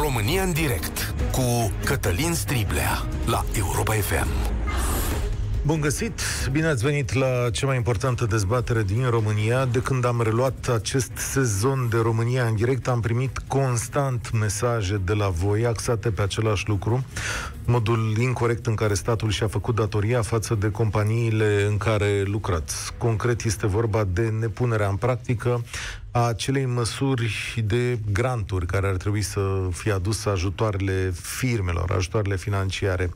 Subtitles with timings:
[0.00, 4.28] România în direct cu Cătălin Striblea la Europa FM.
[5.66, 6.20] Bun găsit!
[6.52, 9.64] Bine ați venit la cea mai importantă dezbatere din România.
[9.64, 15.12] De când am reluat acest sezon de România în direct, am primit constant mesaje de
[15.12, 17.04] la voi axate pe același lucru,
[17.64, 22.92] modul incorrect în care statul și-a făcut datoria față de companiile în care lucrați.
[22.98, 25.64] Concret este vorba de nepunerea în practică
[26.07, 29.40] a acelei măsuri de granturi care ar trebui să
[29.72, 33.10] fie aduse ajutoarele firmelor, ajutoarele financiare.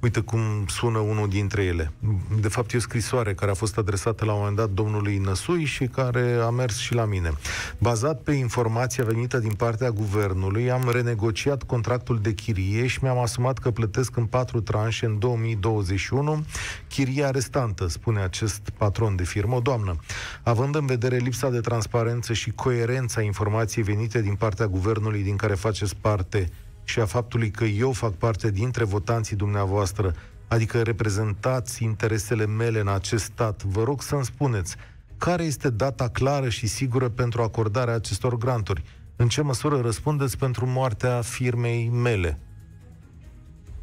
[0.00, 1.92] Uite cum sună unul dintre ele.
[2.40, 5.64] De fapt, e o scrisoare care a fost adresată la un moment dat domnului Năsui
[5.64, 7.32] și care a mers și la mine.
[7.78, 13.58] Bazat pe informația venită din partea guvernului, am renegociat contractul de chirie și mi-am asumat
[13.58, 16.44] că plătesc în patru tranșe în 2021
[16.88, 19.60] chiria restantă, spune acest patron de firmă.
[19.60, 19.96] Doamnă,
[20.42, 25.54] având în vedere lipsa de transparență și coerența informației venite din partea guvernului din care
[25.54, 26.50] faceți parte,
[26.88, 30.14] și a faptului că eu fac parte dintre votanții dumneavoastră,
[30.48, 34.76] adică reprezentați interesele mele în acest stat, vă rog să-mi spuneți
[35.18, 38.82] care este data clară și sigură pentru acordarea acestor granturi?
[39.16, 42.38] În ce măsură răspundeți pentru moartea firmei mele?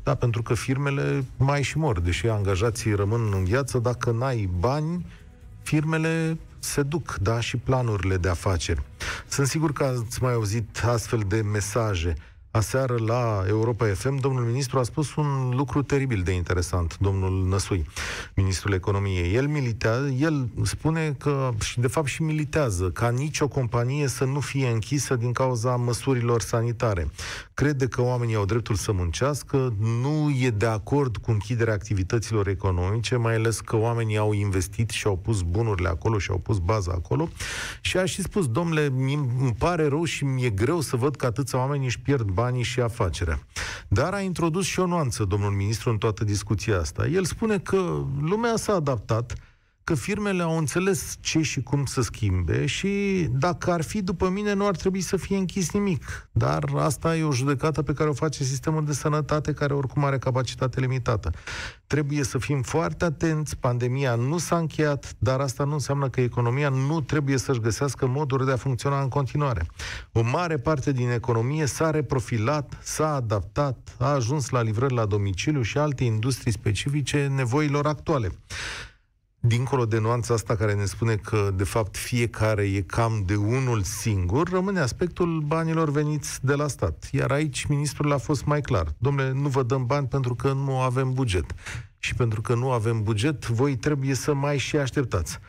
[0.03, 5.05] Da, pentru că firmele mai și mor, deși angajații rămân în viață, dacă n-ai bani,
[5.61, 8.81] firmele se duc, da, și planurile de afaceri.
[9.27, 12.13] Sunt sigur că ați mai auzit astfel de mesaje
[12.55, 17.85] aseară la Europa FM, domnul ministru a spus un lucru teribil de interesant, domnul Năsui,
[18.35, 19.33] ministrul economiei.
[19.33, 24.39] El militează, el spune că, și de fapt și militează, ca nicio companie să nu
[24.39, 27.09] fie închisă din cauza măsurilor sanitare.
[27.53, 33.15] Crede că oamenii au dreptul să muncească, nu e de acord cu închiderea activităților economice,
[33.15, 36.91] mai ales că oamenii au investit și au pus bunurile acolo și au pus baza
[36.91, 37.29] acolo.
[37.81, 38.85] Și a și spus, domnule,
[39.39, 42.63] îmi pare rău și mi-e greu să văd că atâția oameni își pierd bani banii
[42.63, 43.39] și afacerea.
[43.87, 47.07] Dar a introdus și o nuanță, domnul ministru, în toată discuția asta.
[47.07, 49.33] El spune că lumea s-a adaptat,
[49.83, 54.53] că firmele au înțeles ce și cum să schimbe și dacă ar fi după mine,
[54.53, 56.29] nu ar trebui să fie închis nimic.
[56.31, 60.17] Dar asta e o judecată pe care o face sistemul de sănătate, care oricum are
[60.17, 61.31] capacitate limitată.
[61.87, 66.69] Trebuie să fim foarte atenți, pandemia nu s-a încheiat, dar asta nu înseamnă că economia
[66.69, 69.65] nu trebuie să-și găsească moduri de a funcționa în continuare.
[70.11, 75.61] O mare parte din economie s-a reprofilat, s-a adaptat, a ajuns la livrări la domiciliu
[75.61, 78.31] și alte industrii specifice nevoilor actuale
[79.45, 83.81] dincolo de nuanța asta care ne spune că, de fapt, fiecare e cam de unul
[83.81, 87.09] singur, rămâne aspectul banilor veniți de la stat.
[87.11, 88.93] Iar aici ministrul a fost mai clar.
[88.97, 91.45] Domnule, nu vă dăm bani pentru că nu avem buget.
[91.97, 95.39] Și pentru că nu avem buget, voi trebuie să mai și așteptați.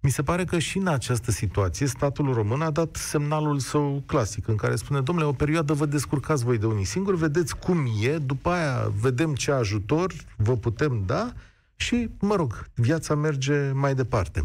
[0.00, 4.48] Mi se pare că și în această situație statul român a dat semnalul său clasic
[4.48, 8.16] în care spune, domnule, o perioadă vă descurcați voi de unii singuri, vedeți cum e,
[8.16, 11.32] după aia vedem ce ajutor vă putem da
[11.80, 14.42] și, mă rog, viața merge mai departe.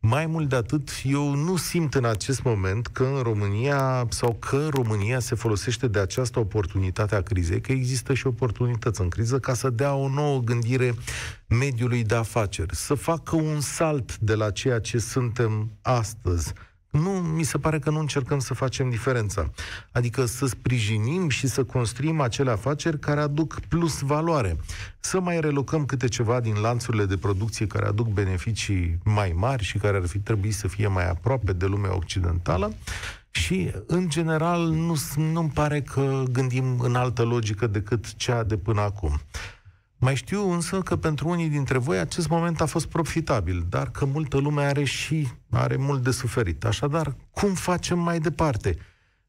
[0.00, 4.68] Mai mult de atât, eu nu simt în acest moment că în România sau că
[4.70, 9.54] România se folosește de această oportunitate a crizei, că există și oportunități în criză ca
[9.54, 10.94] să dea o nouă gândire
[11.48, 16.52] mediului de afaceri, să facă un salt de la ceea ce suntem astăzi
[16.90, 19.50] nu, mi se pare că nu încercăm să facem diferența.
[19.92, 24.56] Adică să sprijinim și să construim acele afaceri care aduc plus valoare.
[25.00, 29.78] Să mai relocăm câte ceva din lanțurile de producție care aduc beneficii mai mari și
[29.78, 32.72] care ar fi trebuit să fie mai aproape de lumea occidentală.
[33.30, 38.80] Și, în general, nu, nu-mi pare că gândim în altă logică decât cea de până
[38.80, 39.20] acum.
[40.00, 44.04] Mai știu însă că pentru unii dintre voi acest moment a fost profitabil, dar că
[44.04, 46.64] multă lume are și are mult de suferit.
[46.64, 48.78] Așadar, cum facem mai departe?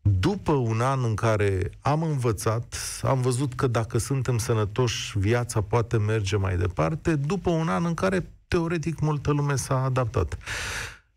[0.02, 5.98] După un an în care am învățat, am văzut că dacă suntem sănătoși, viața poate
[5.98, 10.38] merge mai departe, după un an în care, teoretic, multă lume s-a adaptat.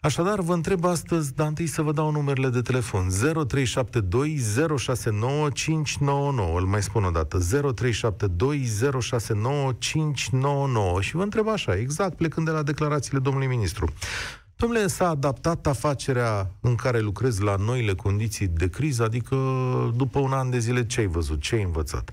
[0.05, 3.09] Așadar, vă întreb astăzi, dar întâi să vă dau numerele de telefon.
[3.09, 4.37] 0372
[4.77, 6.59] 069 599.
[6.59, 7.39] Îl mai spun o dată.
[7.39, 8.65] 0372
[9.01, 11.01] 069 599.
[11.01, 13.93] Și vă întreb așa, exact plecând de la declarațiile domnului ministru.
[14.57, 19.37] Domnule, s-a adaptat afacerea în care lucrez la noile condiții de criză, adică
[19.97, 22.11] după un an de zile ce ai văzut, ce ai învățat?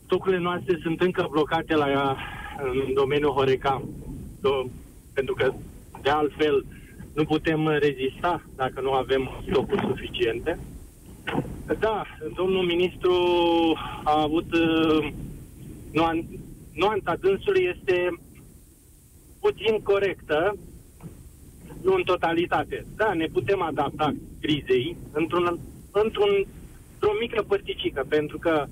[0.05, 2.17] stocurile noastre sunt încă blocate la,
[2.63, 3.83] în domeniul Horeca,
[4.41, 4.65] do,
[5.13, 5.53] pentru că
[6.03, 6.65] de altfel
[7.15, 10.59] nu putem rezista dacă nu avem stocuri suficiente.
[11.79, 12.05] Da,
[12.35, 13.13] domnul ministru
[14.05, 15.13] a avut uh,
[16.73, 18.19] nuanța dânsului este
[19.41, 20.57] puțin corectă,
[21.83, 22.87] nu în totalitate.
[22.97, 25.59] Da, ne putem adapta crizei într-un,
[25.91, 26.47] într-un,
[26.93, 28.67] într-o mică părticică, pentru că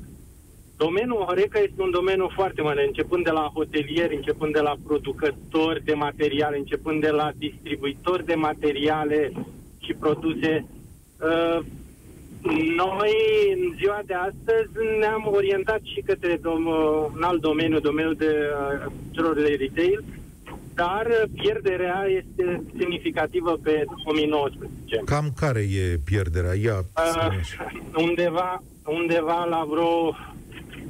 [0.76, 5.84] domeniul Horeca este un domeniu foarte mare, începând de la hotelieri, începând de la producători
[5.84, 9.32] de materiale, începând de la distribuitori de materiale
[9.78, 10.66] și produse.
[11.20, 11.64] Uh,
[12.76, 13.12] noi,
[13.54, 18.92] în ziua de astăzi, ne-am orientat și către dom- un alt domeniu, domeniul de uh,
[19.10, 20.04] celor de retail,
[20.74, 25.02] dar pierderea este semnificativă pe 2019.
[25.04, 26.54] Cam care e pierderea?
[26.54, 26.84] Ia, uh,
[27.96, 30.16] undeva, undeva la vreo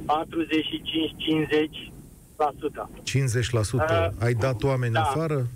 [0.05, 2.89] 45-50%.
[3.03, 3.73] 50%?
[3.73, 5.01] Uh, Ai dat oameni da.
[5.01, 5.35] afară?
[5.35, 5.47] Uh,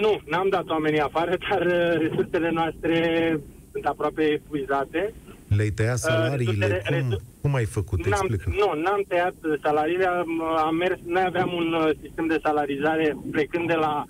[0.00, 3.40] nu, n-am dat oamenii afară, dar uh, resursele noastre
[3.76, 5.14] sunt aproape epuizate.
[5.56, 6.66] Le-ai tăiat salariile?
[6.66, 7.98] Uh, cum, resu- cum ai făcut?
[8.06, 8.50] N-am, Explică.
[8.58, 10.04] Nu, n-am tăiat salariile.
[10.06, 14.04] Am, am mers, noi aveam un uh, sistem de salarizare plecând de la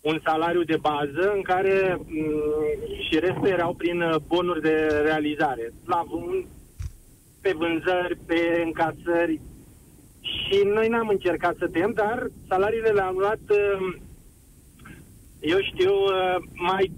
[0.00, 5.00] un salariu de bază în care m- mm, și restul erau prin uh, bonuri de
[5.02, 5.72] realizare.
[5.84, 6.04] La
[7.40, 9.40] pe vânzări, pe încasări.
[10.20, 13.94] Și noi n-am încercat să tăiem, dar salariile le-am luat, uh,
[15.40, 15.92] eu știu,
[16.54, 16.90] mai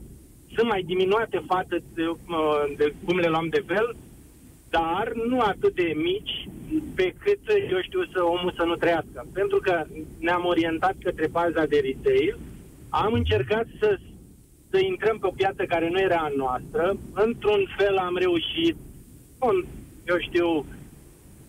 [0.56, 2.04] sunt mai diminuate față de,
[2.76, 3.96] de cum le luam de fel,
[4.70, 6.48] dar nu atât de mici
[6.94, 9.26] pe cât, eu știu, să omul să nu trăiască.
[9.32, 9.84] Pentru că
[10.18, 12.38] ne-am orientat către baza de retail,
[12.88, 13.98] am încercat să,
[14.70, 18.76] să intrăm pe o piață care nu era a noastră, într-un fel am reușit,
[19.38, 19.66] bun,
[20.06, 20.66] eu știu,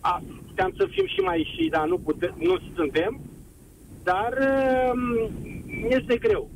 [0.00, 3.20] a, puteam să fim și mai și, dar nu, putem, nu suntem,
[4.02, 4.32] dar
[4.92, 5.30] um,
[5.88, 6.50] este greu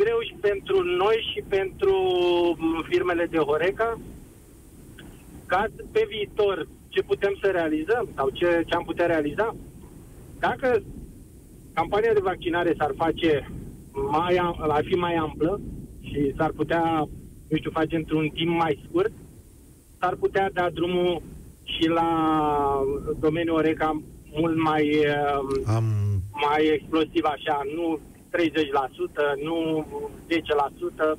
[0.00, 1.94] greu și pentru noi și pentru
[2.58, 3.98] mm, firmele de Horeca,
[5.46, 9.56] ca pe viitor ce putem să realizăm sau ce, ce am putea realiza.
[10.38, 10.82] Dacă
[11.74, 13.50] campania de vaccinare s-ar face
[14.10, 15.60] mai, ar fi mai amplă
[16.00, 17.08] și s-ar putea,
[17.48, 19.12] nu știu, face într-un timp mai scurt,
[19.98, 21.22] s-ar putea da drumul
[21.62, 22.10] și la
[23.18, 24.02] domeniul Oreca
[24.32, 25.06] mult mai,
[25.66, 25.84] Am...
[26.48, 27.98] mai explosiv așa, nu
[28.30, 29.86] 30%, nu
[30.28, 30.34] 10%,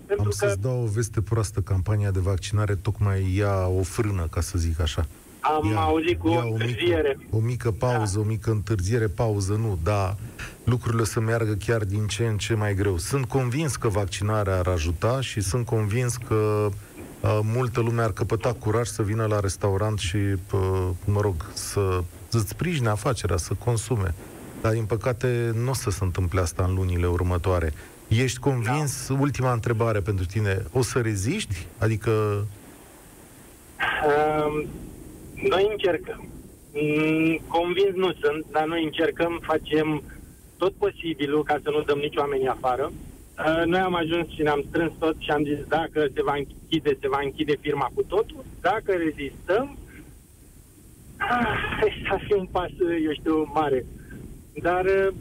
[0.06, 0.32] pentru Am că...
[0.32, 4.80] să-ți dau o veste proastă, campania de vaccinare tocmai ia o frână, ca să zic
[4.82, 5.06] așa.
[5.40, 7.18] Am ia, auzit cu o întârziere.
[7.18, 8.22] O mică, o mică pauză, da.
[8.22, 10.16] o mică întârziere, pauză nu, dar
[10.64, 12.98] lucrurile să meargă chiar din ce în ce mai greu.
[12.98, 16.70] Sunt convins că vaccinarea ar ajuta și sunt convins că
[17.22, 22.04] uh, multă lume ar căpăta curaj să vină la restaurant și, uh, mă rog, să
[22.32, 24.14] îți sprijine afacerea, să consume.
[24.62, 27.74] Dar, din păcate, nu o să se întâmple asta în lunile următoare.
[28.08, 29.20] Ești convins, da.
[29.20, 31.68] ultima întrebare pentru tine, o să reziști?
[31.78, 32.12] Adică...
[34.08, 34.64] Uh,
[35.50, 36.28] noi încercăm.
[36.74, 40.04] Mm, convins nu sunt, dar noi încercăm, facem
[40.58, 42.92] tot posibilul ca să nu dăm nici oamenii afară.
[42.92, 46.98] Uh, noi am ajuns și ne-am strâns tot și am zis dacă se va închide,
[47.02, 48.46] se va închide firma cu totul.
[48.62, 49.78] Dacă rezistăm,
[51.18, 51.58] ah,
[52.10, 52.70] să fi un pas,
[53.06, 53.86] eu știu, mare.
[54.62, 55.14] Dar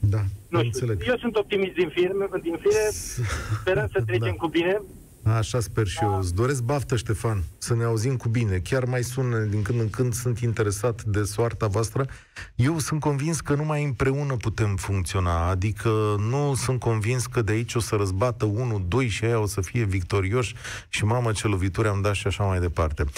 [0.00, 1.08] da, nu știu, înțeleg.
[1.08, 2.88] eu sunt optimist din firme, din fire,
[3.60, 4.42] sperăm să trecem da.
[4.42, 4.82] cu bine,
[5.24, 6.18] Așa sper și eu.
[6.18, 8.58] Îți doresc baftă, Ștefan, să ne auzim cu bine.
[8.58, 12.06] Chiar mai sună din când în când, sunt interesat de soarta voastră.
[12.54, 17.74] Eu sunt convins că numai împreună putem funcționa, adică nu sunt convins că de aici
[17.74, 20.54] o să răzbată unul, doi și aia o să fie victorioși
[20.88, 23.04] și mamă ce lovituri am dat și așa mai departe.
[23.04, 23.10] 0372069599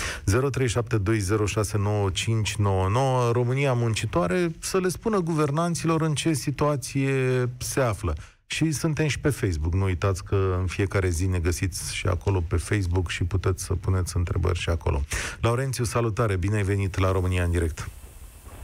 [3.33, 8.15] România muncitoare să le spună guvernanților în ce situație se află.
[8.47, 9.73] Și suntem și pe Facebook.
[9.73, 13.75] Nu uitați că în fiecare zi ne găsiți și acolo pe Facebook și puteți să
[13.75, 15.01] puneți întrebări și acolo.
[15.41, 16.37] Laurențiu, salutare!
[16.37, 17.89] Bine ai venit la România în direct!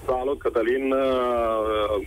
[0.06, 0.92] Salut, Cătălin!
[0.92, 2.06] Uh,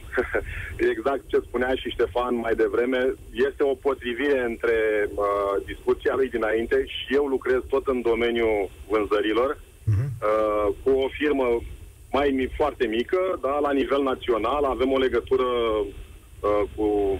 [0.95, 6.83] exact ce spunea și Ștefan mai devreme, este o potrivire între uh, discuția lui dinainte
[6.85, 10.09] și eu lucrez tot în domeniul vânzărilor uh-huh.
[10.09, 11.61] uh, cu o firmă
[12.11, 15.47] mai foarte mică, dar la nivel național avem o legătură
[16.43, 17.19] Uh, cu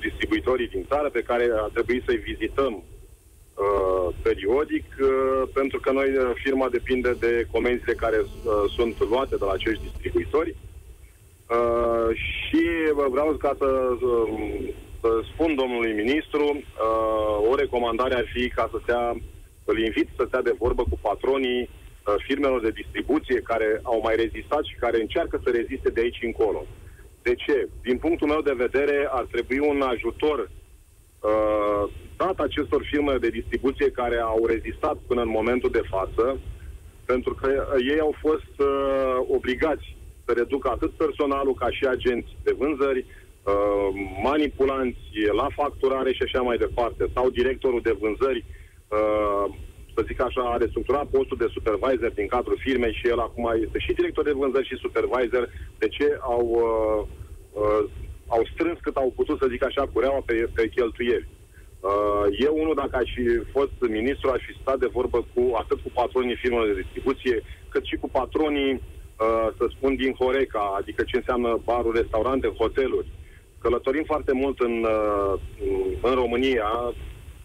[0.00, 6.16] distribuitorii din țară pe care a trebuit să-i vizităm uh, periodic, uh, pentru că noi,
[6.16, 8.30] uh, firma depinde de comenzile care uh,
[8.76, 10.56] sunt luate de la acești distribuitori.
[10.56, 12.62] Uh, și
[13.10, 14.68] vreau ca să, uh,
[15.00, 19.16] să spun domnului ministru, uh, o recomandare ar fi ca să stea,
[19.64, 24.16] îl invit să stea de vorbă cu patronii uh, firmelor de distribuție care au mai
[24.16, 26.66] rezistat și care încearcă să reziste de aici încolo.
[27.22, 27.68] De ce?
[27.82, 30.38] Din punctul meu de vedere, ar trebui un ajutor
[31.20, 31.84] uh,
[32.16, 36.40] dat acestor firme de distribuție care au rezistat până în momentul de față,
[37.04, 42.36] pentru că uh, ei au fost uh, obligați să reducă atât personalul ca și agenți
[42.42, 43.06] de vânzări,
[43.42, 43.88] uh,
[44.22, 48.44] manipulanți la facturare și așa mai departe, sau directorul de vânzări,
[48.88, 49.54] uh,
[49.94, 53.78] să zic așa, a restructurat postul de supervisor din cadrul firmei și el acum este
[53.78, 55.48] și director de vânzări și supervisor.
[55.78, 57.00] De ce au, uh,
[57.62, 57.82] uh,
[58.26, 61.28] au strâns cât au putut, să zic așa, cureaua pe, pe cheltuieli.
[61.80, 65.80] Uh, eu, unul, dacă aș fi fost ministru, aș fi stat de vorbă cu atât
[65.80, 71.02] cu patronii firmelor de distribuție, cât și cu patronii, uh, să spun, din Horeca, adică
[71.02, 73.06] ce înseamnă baruri, restaurante, hoteluri.
[73.58, 75.34] Călătorim foarte mult în, uh,
[76.02, 76.94] în România,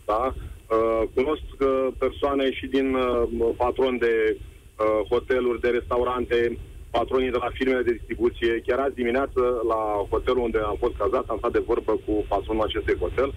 [0.06, 0.34] da?
[0.68, 6.58] Uh, cunosc uh, persoane și din uh, patroni de uh, hoteluri, de restaurante,
[6.92, 8.62] patronii de la firmele de distribuție.
[8.66, 12.64] Chiar azi dimineață, la hotelul unde am fost cazat, am stat de vorbă cu patronul
[12.64, 13.34] acestui hotel,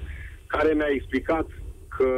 [0.47, 1.47] care mi-a explicat
[1.97, 2.11] că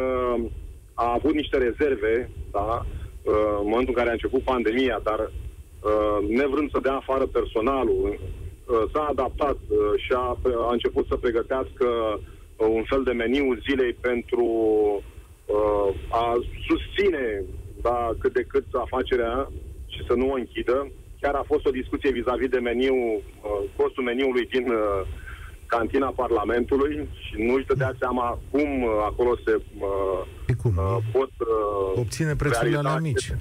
[0.94, 2.86] a avut niște rezerve, da,
[3.22, 8.18] uh, în momentul în care a început pandemia, dar uh, nevrând să dea afară personalul,
[8.18, 9.56] uh, s-a adaptat
[9.96, 10.38] și a,
[10.68, 11.86] a început să pregătească
[12.66, 14.46] un fel de meniu zilei pentru
[15.46, 16.34] uh, a
[16.68, 17.44] susține
[17.82, 19.48] da, cât de cât afacerea
[19.86, 20.90] și să nu o închidă.
[21.20, 23.22] Chiar a fost o discuție vis-a-vis de meniu, uh,
[23.76, 25.06] costul meniului din uh,
[25.66, 30.76] cantina Parlamentului și nu își dădea seama cum uh, acolo se uh, cum?
[30.76, 33.34] Uh, pot uh, obține prețurile alea mici.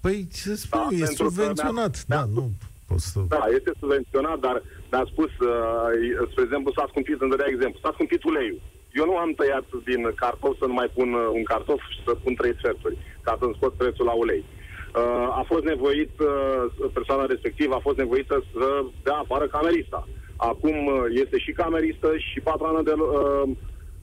[0.00, 2.04] Păi, ce spui, da, e subvenționat.
[2.06, 2.50] Da, nu
[2.88, 3.18] poți să...
[3.28, 4.56] Da, este subvenționat, dar
[4.90, 8.60] mi-a spus, uh, spre exemplu, s-a scumpit, îmi dădea exemplu, s-a scumpit uleiul.
[9.00, 12.12] Eu nu am tăiat din cartof să nu mai pun uh, un cartof și să
[12.24, 14.44] pun trei sferturi, ca să-mi scot prețul la ulei.
[14.44, 18.66] Uh, a fost nevoit, uh, persoana respectivă a fost nevoită să
[19.02, 20.08] dea afară camerista.
[20.36, 22.92] Acum uh, este și cameristă și patronă de...
[22.92, 23.42] Uh,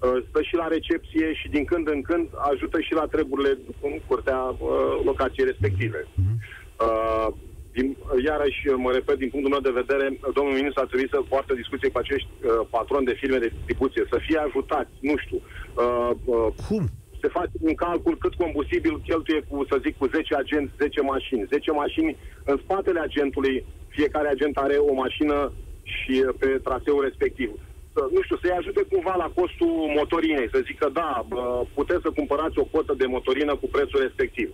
[0.03, 3.99] uh, stă și la recepție și din când în când ajută și la treburile în
[4.07, 6.07] curtea uh, locației respective.
[6.15, 6.35] Mhm.
[6.79, 7.27] Uh,
[7.77, 7.87] din,
[8.29, 10.05] iarăși, mă repet, din punctul meu de vedere,
[10.37, 14.03] domnul ministru ar trebui să poartă discuție cu acești uh, patroni de firme de distribuție,
[14.13, 15.39] să fie ajutați, nu știu.
[15.83, 16.83] Uh, uh, Cum?
[17.21, 21.47] Se face un calcul cât combustibil cheltuie cu, să zic, cu 10 agenți, 10 mașini.
[21.49, 22.17] 10 mașini
[22.51, 25.37] în spatele agentului, fiecare agent are o mașină
[25.83, 27.49] și uh, pe traseul respectiv.
[27.51, 32.09] Uh, nu știu, să-i ajute cumva la costul motorinei, să zică, da, uh, puteți să
[32.19, 34.49] cumpărați o cotă de motorină cu prețul respectiv.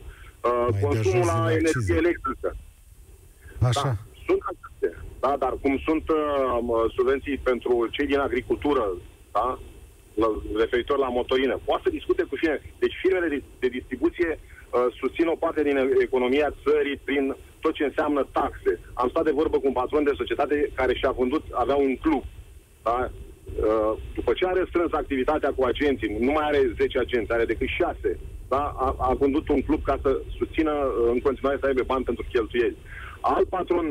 [0.47, 2.49] Uh, consumul la energie electrică.
[3.61, 3.81] Așa.
[3.83, 8.91] Da, sunt aceste, da, dar cum sunt uh, subvenții pentru cei din agricultură,
[9.31, 9.59] da,
[10.55, 12.61] referitor la motorină, poate să discute cu firme.
[12.79, 17.83] Deci firmele de, de distribuție uh, susțin o parte din economia țării prin tot ce
[17.83, 18.79] înseamnă taxe.
[18.93, 22.23] Am stat de vorbă cu un patron de societate care și-a vândut, avea un club.
[22.83, 23.09] Da?
[23.67, 27.67] Uh, după ce a restrâns activitatea cu agenții, nu mai are 10 agenți, are decât
[27.67, 28.63] 6, da?
[28.77, 32.25] a, a vândut un club ca să susțină uh, în continuare să aibă bani pentru
[32.31, 32.77] cheltuieli.
[33.21, 33.85] Alt patron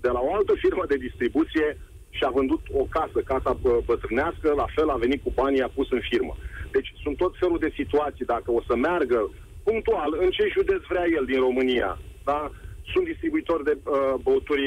[0.00, 1.66] de la o altă firmă de distribuție
[2.10, 6.02] și-a vândut o casă, casa bătrânească, la fel a venit cu banii, a pus în
[6.10, 6.36] firmă.
[6.72, 9.30] Deci sunt tot felul de situații, dacă o să meargă
[9.62, 12.50] punctual, în ce județ vrea el din România, da?
[12.92, 14.66] Sunt distribuitori de uh, băuturi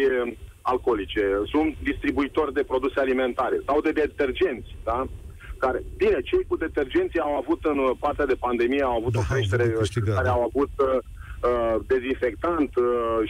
[0.62, 5.08] alcoolice, sunt distribuitori de produse alimentare sau de detergenți, da?
[5.64, 9.34] care, bine, cei cu detergenții au avut în partea de pandemie, au avut Da, o
[9.34, 10.36] creștere, au avut câștigat, care da.
[10.38, 10.98] au avut uh,
[11.44, 12.86] uh, dezinfectant, uh,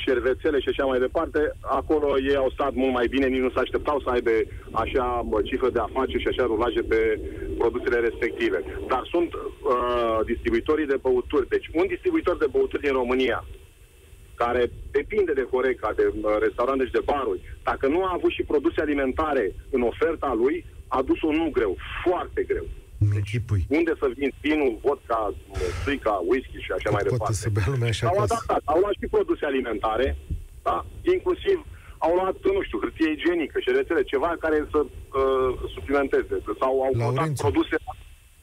[0.06, 3.60] șervețele și așa mai departe, acolo ei au stat mult mai bine, nici nu se
[3.60, 4.32] așteptau să aibă
[4.72, 7.20] așa bă, cifră de afaceri și așa rulaje pe
[7.58, 8.64] produsele respective.
[8.88, 11.48] Dar sunt uh, distribuitorii de băuturi.
[11.48, 13.46] Deci un distribuitor de băuturi din România,
[14.36, 18.44] care depinde de Horeca, de uh, restaurante și de baruri, dacă nu a avut și
[18.44, 22.66] produse alimentare în oferta lui, a dus-o nu greu, foarte greu.
[23.04, 23.62] Îmi închipui.
[23.80, 25.20] Unde să vin vinul, vodka,
[25.80, 27.42] strica, whisky și așa Cât mai poate departe.
[27.44, 28.34] să bea lumea așa Au acasă.
[28.34, 30.08] adaptat, au luat și produse alimentare,
[30.68, 30.78] da?
[31.16, 31.58] inclusiv
[32.06, 34.90] au luat, nu știu, hârtie igienică și rețele, ceva care să uh,
[35.74, 36.36] suplimenteze.
[36.62, 37.44] Sau au luat Laurențiu.
[37.48, 37.76] produse...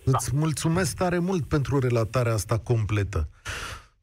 [0.04, 3.28] Îți mulțumesc tare mult pentru relatarea asta completă.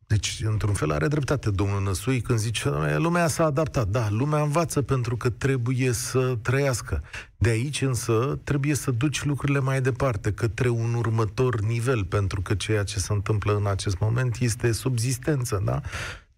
[0.08, 3.88] Deci, într-un fel, are dreptate domnul Năsui când zice "Doamne, lumea s-a adaptat.
[3.88, 7.04] Da, lumea învață pentru că trebuie să trăiască.
[7.38, 12.56] De aici, însă, trebuie să duci lucrurile mai departe, către un următor nivel, pentru că
[12.56, 15.82] ceea ce se întâmplă în acest moment este subzistență, da?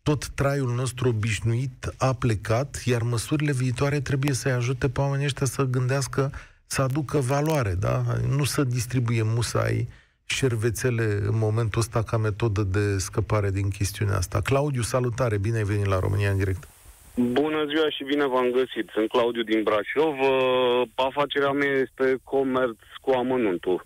[0.03, 5.45] Tot traiul nostru obișnuit a plecat, iar măsurile viitoare trebuie să-i ajute pe oamenii ăștia
[5.45, 6.31] să gândească,
[6.65, 8.03] să aducă valoare, da?
[8.27, 9.87] Nu să distribuie musai
[10.29, 14.41] șervețele în momentul ăsta ca metodă de scăpare din chestiunea asta.
[14.41, 16.67] Claudiu, salutare, bine ai venit la România în direct.
[17.15, 18.89] Bună ziua și bine v-am găsit.
[18.93, 20.15] Sunt Claudiu din Brașov.
[20.19, 23.83] Uh, Afacerea mea este comerț cu amănuntul.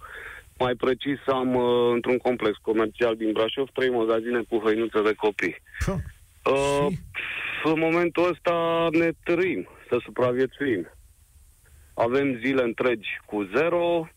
[0.59, 5.55] Mai precis, am uh, într-un complex comercial din Brașov trei magazine cu hăinuțe de copii.
[5.85, 5.95] Ha,
[6.51, 6.97] Uh, Și?
[7.63, 10.87] în momentul ăsta ne trăim să supraviețuim.
[11.93, 14.07] Avem zile întregi cu zero.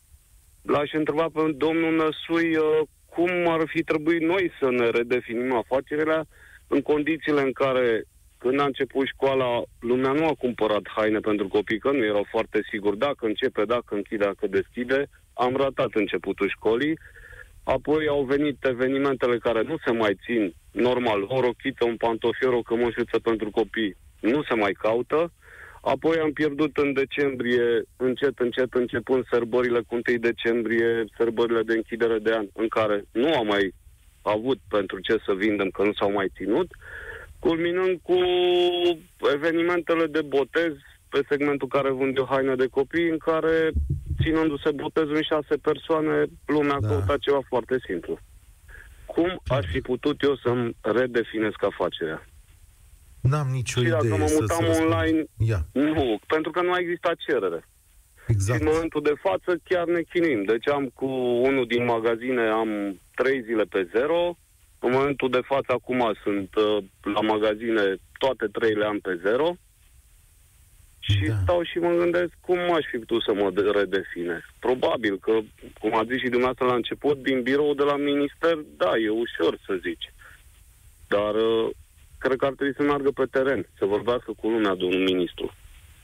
[0.67, 6.27] L-aș întreba pe domnul Năsui uh, cum ar fi trebuit noi să ne redefinim afacerile
[6.67, 8.03] în condițiile în care
[8.37, 12.59] când a început școala, lumea nu a cumpărat haine pentru copii, că nu erau foarte
[12.71, 15.09] siguri dacă începe, dacă închide, dacă deschide.
[15.33, 16.99] Am ratat începutul școlii.
[17.63, 20.53] Apoi au venit evenimentele care nu se mai țin.
[20.71, 25.31] Normal, o rochiță, un pantofior, o cămășuță pentru copii nu se mai caută.
[25.93, 32.17] Apoi am pierdut în decembrie, încet, încet, începând sărbările cu 1 decembrie, sărbările de închidere
[32.19, 33.73] de an, în care nu am mai
[34.21, 36.67] avut pentru ce să vindem, că nu s-au mai ținut,
[37.39, 38.17] culminând cu
[39.33, 40.73] evenimentele de botez
[41.09, 43.71] pe segmentul care vând eu haine de copii, în care,
[44.21, 46.87] ținându-se botezul în șase persoane, lumea Da.
[46.87, 46.87] da.
[46.87, 48.19] căuta ceva foarte simplu.
[49.05, 52.25] Cum aș fi putut eu să-mi redefinesc afacerea?
[53.29, 54.91] N-am nicio și idee dacă mă să mutam să răspund.
[54.91, 57.67] online, Ia, nu, pentru că nu a existat cerere.
[58.27, 58.59] exact.
[58.61, 60.43] Și în momentul de față chiar ne chinuim.
[60.43, 61.05] Deci am cu
[61.49, 64.37] unul din magazine, am trei zile pe zero.
[64.79, 69.55] În momentul de față acum sunt uh, la magazine, toate trei le am pe zero.
[70.99, 71.33] Și Da.
[71.33, 71.39] da.
[71.41, 74.41] stau și mă gândesc cum aș fi putut să mă de- redefinez.
[74.59, 75.39] Probabil că,
[75.79, 79.57] cum a zis și dumneavoastră la început, din birou de la minister, da, e ușor
[79.65, 80.13] să zici.
[81.07, 81.69] Dar uh,
[82.17, 85.53] cred că ar trebui să meargă pe teren, să vorbească cu lumea, domnul ministru.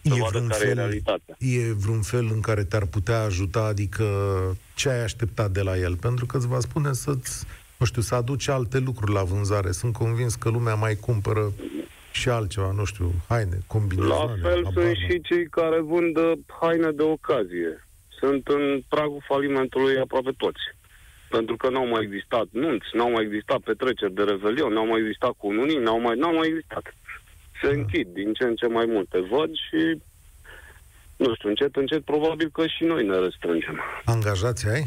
[0.02, 1.36] Să E vadă vreun, care e fel, realitatea.
[1.40, 4.06] e vreun fel în care te-ar putea ajuta, adică
[4.76, 5.96] ce ai așteptat de la el?
[5.98, 7.46] Pentru că îți va spune să-ți,
[7.78, 9.72] nu știu, să aduci alte lucruri la vânzare.
[9.72, 11.52] Sunt convins că lumea mai cumpără
[12.12, 14.42] și altceva, nu știu, haine, La combinazoane.
[14.42, 14.94] fel habar sunt n-am.
[15.10, 17.88] și cei care vând uh, haine de ocazie.
[18.20, 20.62] Sunt în pragul falimentului aproape toți.
[21.36, 25.34] Pentru că n-au mai existat nunți, n-au mai existat petreceri de revelion, n-au mai existat
[25.38, 26.94] cununii, n-au mai, n-au mai existat.
[27.62, 27.74] Se Da.
[27.78, 29.20] închid din ce în ce mai multe.
[29.20, 29.82] Văd și,
[31.16, 33.80] nu știu, încet, încet, probabil că și noi ne restrângem.
[34.06, 34.84] Angajați ai?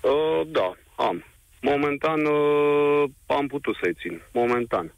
[0.00, 1.24] Uh, da, am.
[1.60, 4.20] Momentan uh, am putut să-i țin.
[4.32, 4.94] Momentan.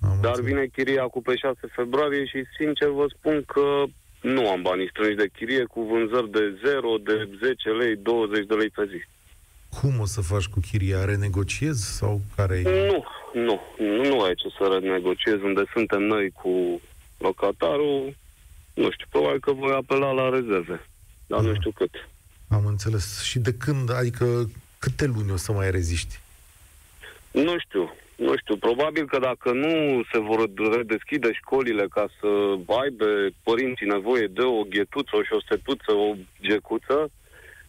[0.00, 0.50] Am Dar înțeles.
[0.50, 3.82] vine chiria cu pe 6 februarie și sincer vă spun că
[4.20, 8.54] nu am banii strânși de chirie cu vânzări de 0, de 10 lei, 20 de
[8.54, 9.02] lei pe zi.
[9.80, 11.04] Cum o să faci cu chiria?
[11.04, 13.04] Renegociezi sau care Nu,
[13.40, 16.80] nu, nu, nu ai ce să renegociez unde suntem noi cu
[17.18, 18.16] locatarul.
[18.74, 20.86] Nu știu, probabil că voi apela la rezerve,
[21.26, 21.58] dar nu Aha.
[21.58, 22.08] știu cât.
[22.48, 23.22] Am înțeles.
[23.22, 26.18] Și de când, adică câte luni o să mai reziști?
[27.30, 28.56] Nu știu, nu știu.
[28.56, 32.28] Probabil că dacă nu se vor redeschide școlile ca să
[32.82, 33.06] aibă
[33.42, 37.10] părinții nevoie de o ghetuță, o șosetuță, o gecuță,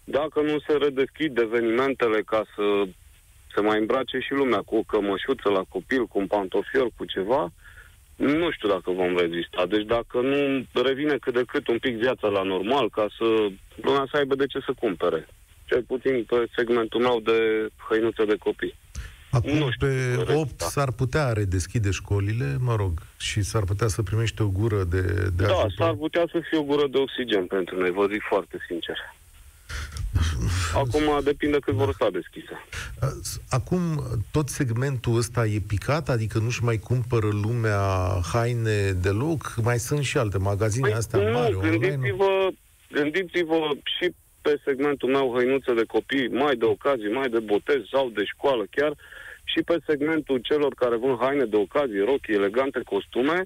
[0.05, 2.87] dacă nu se redeschid evenimentele ca să
[3.55, 7.51] se mai îmbrace și lumea cu o cămășuță la copil, cu un pantofior, cu ceva,
[8.15, 9.65] nu știu dacă vom rezista.
[9.65, 13.25] Deci dacă nu revine cât de cât un pic viața la normal, ca să
[13.75, 15.27] lumea să aibă de ce să cumpere.
[15.65, 18.75] Cel puțin pe segmentul meu de hăinuțe de copii.
[19.31, 20.65] Acum, Nu știu, pe corect, 8 da.
[20.65, 25.01] s-ar putea redeschide școlile, mă rog, și s-ar putea să primești o gură de,
[25.35, 25.71] de Da, ajutor.
[25.77, 28.97] s-ar putea să fie o gură de oxigen pentru noi, vă zic foarte sincer.
[30.73, 32.65] Acum depinde cât vor sta deschise.
[33.49, 36.09] Acum, tot segmentul ăsta e picat?
[36.09, 37.79] Adică nu-și mai cumpără lumea
[38.33, 39.55] haine deloc?
[39.63, 41.59] Mai sunt și alte magazine păi astea nu, mari?
[41.59, 42.49] Gândiți-vă,
[42.91, 48.09] gândiți-vă și pe segmentul meu hăinuță de copii, mai de ocazii, mai de botez sau
[48.09, 48.93] de școală chiar,
[49.43, 53.43] și pe segmentul celor care vând haine de ocazie, rochii elegante, costume,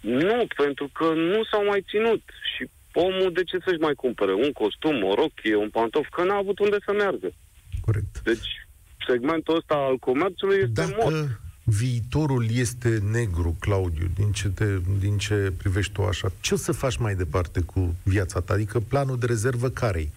[0.00, 2.22] nu, pentru că nu s-au mai ținut.
[2.56, 6.36] Și omul de ce să-și mai cumpere un costum, o rochie, un pantof, că n-a
[6.36, 7.32] avut unde să meargă.
[7.80, 8.20] Corect.
[8.24, 8.66] Deci
[9.06, 11.40] segmentul ăsta al comerțului este Dacă mort.
[11.64, 14.64] viitorul este negru, Claudiu, din ce, te,
[15.00, 18.52] din ce privești tu așa, ce o să faci mai departe cu viața ta?
[18.54, 20.10] Adică planul de rezervă care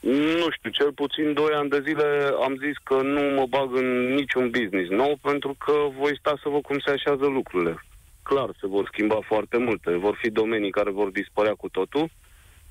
[0.00, 4.14] Nu știu, cel puțin 2 ani de zile am zis că nu mă bag în
[4.14, 7.84] niciun business nou pentru că voi sta să văd cum se așează lucrurile
[8.22, 9.96] clar se vor schimba foarte multe.
[9.96, 12.10] Vor fi domenii care vor dispărea cu totul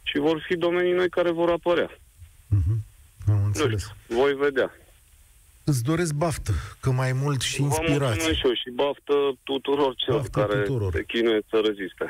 [0.04, 1.90] și vor fi domenii noi care vor apărea.
[1.90, 2.78] Uh-huh.
[3.28, 3.72] Am înțeles.
[3.72, 4.72] Nu știu, voi vedea.
[5.64, 7.98] Îți doresc baftă, că mai mult și inspirație.
[7.98, 10.92] Vă mulțumesc și eu și baftă tuturor celor baftă care tuturor.
[10.94, 12.06] se chinuie să reziste.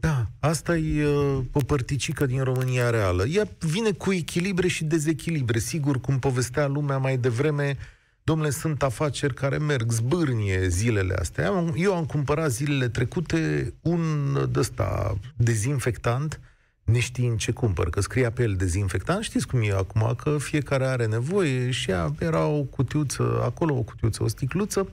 [0.00, 3.24] Da, asta e uh, o părticică din România reală.
[3.26, 5.58] Ea vine cu echilibre și dezechilibre.
[5.58, 7.97] Sigur, cum povestea lumea mai devreme, uh,
[8.28, 11.64] Domnule, sunt afaceri care merg zbârnie zilele astea.
[11.76, 16.40] Eu am cumpărat zilele trecute un ăsta dezinfectant,
[16.84, 19.22] neștiind ce cumpăr, că scria pe el dezinfectant.
[19.22, 23.82] Știți cum e acum, că fiecare are nevoie și ea era o cutiuță, acolo o
[23.82, 24.92] cutiuță, o sticluță.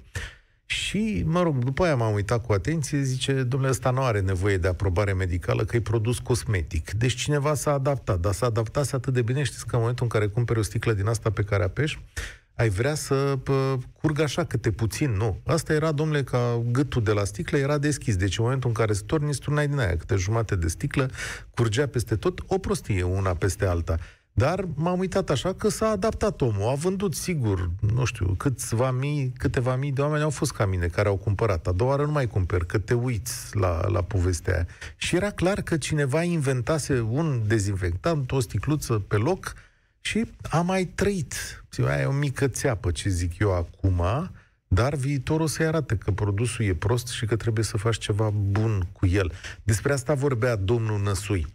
[0.65, 4.57] Și, mă rog, după aia m-am uitat cu atenție, zice, domnule, ăsta nu are nevoie
[4.57, 6.91] de aprobare medicală, că e produs cosmetic.
[6.91, 10.19] Deci cineva s-a adaptat, dar s-a adaptat atât de bine, știți că în momentul în
[10.19, 11.99] care cumperi o sticlă din asta pe care apeși,
[12.55, 15.41] ai vrea să pă, curgă așa câte puțin, nu.
[15.45, 18.15] Asta era, domnule, ca gâtul de la sticlă era deschis.
[18.15, 21.09] Deci în momentul în care storni, sturnai din aia câte jumate de sticlă,
[21.53, 23.97] curgea peste tot, o prostie una peste alta.
[24.37, 26.69] Dar m-am uitat așa că s-a adaptat omul.
[26.69, 30.87] A vândut, sigur, nu știu, câțiva mii, câteva mii de oameni au fost ca mine
[30.87, 31.67] care au cumpărat.
[31.67, 34.67] A doua oară nu mai cumpăr, că te uiți la, la povestea aia.
[34.95, 39.53] Și era clar că cineva inventase un dezinfectant, o sticluță pe loc,
[40.05, 41.63] și am mai trăit.
[41.85, 44.03] Aia e o mică țeapă, ce zic eu acum,
[44.67, 48.87] dar viitorul să-i arate că produsul e prost și că trebuie să faci ceva bun
[48.91, 49.31] cu el.
[49.63, 51.47] Despre asta vorbea domnul Năsui.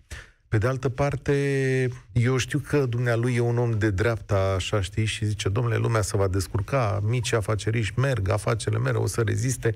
[0.49, 5.05] Pe de altă parte, eu știu că dumnealui e un om de dreapta, așa știi,
[5.05, 9.75] și zice, domnule, lumea se va descurca, mici afaceriști merg, afacerile merg, o să reziste.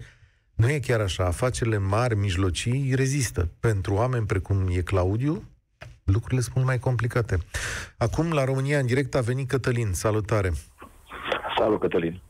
[0.55, 1.25] Nu e chiar așa.
[1.25, 3.49] Afacerile mari, mijlocii, rezistă.
[3.61, 5.43] Pentru oameni precum e Claudiu,
[6.05, 7.39] lucrurile sunt mult mai complicate.
[7.99, 9.93] Acum, la România, în direct, a venit Cătălin.
[9.93, 10.53] Salutare!
[11.59, 12.21] Salut, Cătălin!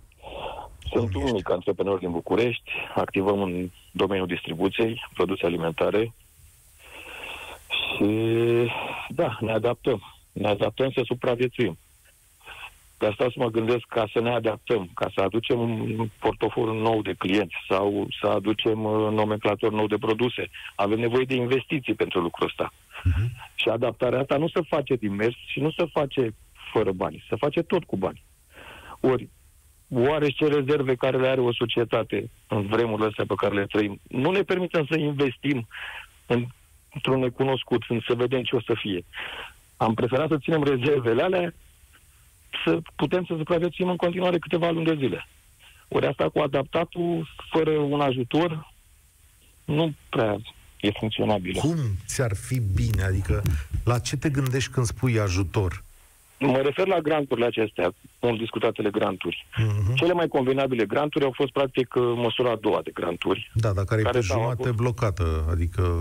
[0.92, 6.12] Sunt un unic antreprenor din București, activăm în domeniul distribuției, produse alimentare
[7.68, 8.70] și,
[9.08, 10.02] da, ne adaptăm.
[10.32, 11.78] Ne adaptăm să supraviețuim.
[12.98, 17.02] De asta să mă gândesc ca să ne adaptăm, ca să aducem un portofoliu nou
[17.02, 20.50] de clienți sau să aducem uh, nomenclator nou de produse.
[20.74, 22.72] Avem nevoie de investiții pentru lucrul ăsta.
[22.72, 23.54] Uh-huh.
[23.54, 26.34] Și adaptarea asta nu se face din mers și nu se face
[26.72, 27.24] fără bani.
[27.28, 28.22] Se face tot cu bani.
[29.00, 29.28] Ori,
[30.34, 34.30] ce rezerve care le are o societate în vremurile astea pe care le trăim nu
[34.30, 35.68] ne permitem să investim
[36.26, 36.46] în,
[36.94, 39.04] într-un necunoscut, să vedem ce o să fie.
[39.76, 41.54] Am preferat să ținem rezervele alea
[42.64, 45.28] să putem să supraviețuim în continuare câteva luni de zile.
[45.88, 48.72] Ori asta cu adaptatul, fără un ajutor,
[49.64, 50.38] nu prea
[50.80, 51.60] e funcționabilă.
[51.60, 53.02] Cum ți-ar fi bine?
[53.02, 53.42] Adică
[53.84, 55.82] la ce te gândești când spui ajutor?
[56.38, 59.46] Mă refer la granturile acestea, mult discutatele granturi.
[59.52, 59.94] Uh-huh.
[59.94, 63.50] Cele mai convenabile granturi au fost practic măsura a doua de granturi.
[63.54, 64.76] Da, dar care, care e pe jumate avut...
[64.76, 66.00] blocată, adică...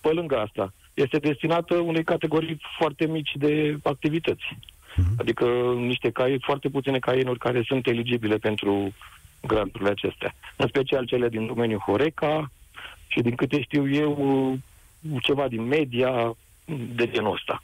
[0.00, 4.56] Pe lângă asta, este destinată unei categorii foarte mici de activități.
[4.92, 5.16] Uh-huh.
[5.16, 5.44] Adică
[5.76, 8.94] niște cai, foarte puține caienuri care sunt eligibile pentru
[9.40, 10.34] granturile acestea.
[10.56, 12.50] În special cele din domeniul Horeca
[13.06, 14.58] și din câte știu eu,
[15.22, 16.36] ceva din media,
[16.94, 17.62] de genul ăsta.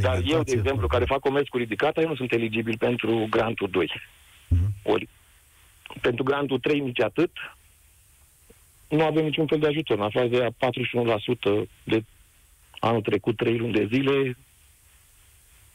[0.00, 3.68] Dar eu, de exemplu, care fac comerț cu ridicata, eu nu sunt eligibil pentru grantul
[3.70, 3.86] 2.
[3.86, 4.48] Uh-huh.
[4.48, 4.72] Mhm.
[4.82, 5.08] Ori,
[6.00, 7.30] pentru grantul 3 nici atât,
[8.88, 9.98] nu avem niciun fel de ajutor.
[9.98, 12.04] În afară de 41% de
[12.78, 14.36] anul trecut, 3 luni de zile,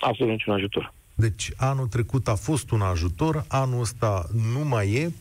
[0.01, 0.93] absolut niciun ajutor.
[1.15, 5.11] Deci anul trecut a fost un ajutor, anul ăsta nu mai e.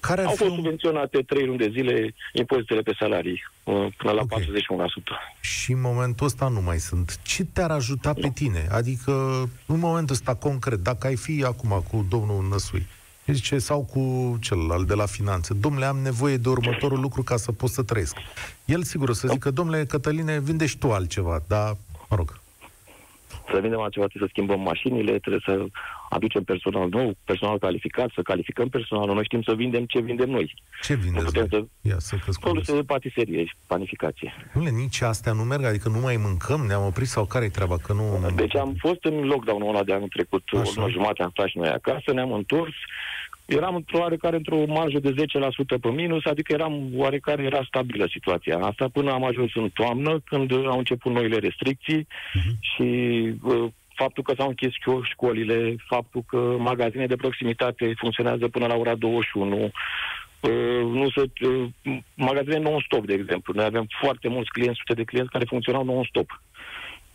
[0.00, 0.54] Care Au fost un...
[0.54, 4.44] subvenționate trei luni de zile impozitele pe salarii, uh, până la okay.
[4.44, 4.46] 41%.
[5.40, 7.18] Și în momentul ăsta nu mai sunt.
[7.22, 8.20] Ce te-ar ajuta nu.
[8.20, 8.66] pe tine?
[8.70, 9.12] Adică,
[9.66, 12.86] în momentul ăsta concret, dacă ai fi acum cu domnul Năsui,
[13.26, 17.52] zice, sau cu celălalt de la finanțe, domnule, am nevoie de următorul lucru ca să
[17.52, 18.16] pot să trăiesc.
[18.64, 21.76] El sigur o să zică, domnule Cătăline, vindești tu altceva, dar,
[22.08, 22.40] mă rog,
[23.50, 25.66] să vindem altceva, trebuie să schimbăm mașinile, trebuie să
[26.08, 29.14] aducem personal nou, personal calificat, să calificăm personalul.
[29.14, 30.54] Noi știm să vindem ce vindem noi.
[30.82, 31.24] Ce vindeți?
[31.24, 31.68] Nu putem voi?
[31.82, 31.88] să...
[31.88, 34.34] Ia să crezi Produse de patiserie și panificație.
[34.54, 37.76] Nu, nici astea nu merg, adică nu mai mâncăm, ne-am oprit sau care-i treaba?
[37.78, 38.30] Că nu...
[38.34, 40.72] Deci am fost în lockdown-ul ăla de anul trecut, o Așa.
[40.74, 42.74] lună jumate am stat și noi acasă, ne-am întors,
[43.46, 45.14] eram într-o oarecare într-o marjă de
[45.76, 50.20] 10% pe minus, adică eram oarecare era stabilă situația asta până am ajuns în toamnă,
[50.24, 52.58] când au început noile restricții Mhm.
[52.60, 52.82] și
[53.42, 58.74] uh, faptul că s-au închis șco- școlile, faptul că magazine de proximitate funcționează până la
[58.74, 59.56] ora 21,
[60.40, 63.52] uh, nu se, uh, magazine non-stop, de exemplu.
[63.56, 66.40] Noi avem foarte mulți clienți, sute de clienți care funcționau non-stop.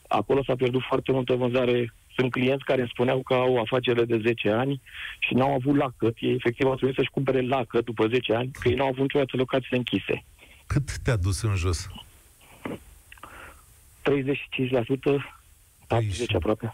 [0.08, 1.94] Acolo s-a pierdut foarte multă vânzare.
[2.15, 4.82] Sunt clienți care îmi spuneau că au afacere de 10 ani
[5.19, 6.15] și n-au avut lacăt.
[6.19, 9.38] Ei efectiv au trebuit să-și cumpere lacăt după 10 ani, că ei n-au avut niciodată
[9.38, 10.24] locațiile închise.
[10.67, 11.89] Cât te-a dus în jos?
[14.02, 14.04] 35%,
[15.88, 16.74] 40 aproape.